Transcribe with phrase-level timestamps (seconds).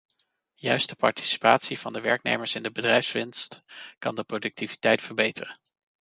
[0.55, 3.63] Juist de participatie van de werknemers in de bedrijfswinst
[3.99, 5.57] kan de productiviteit verbeteren.